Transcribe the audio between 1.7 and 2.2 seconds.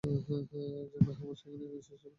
এসেছিল।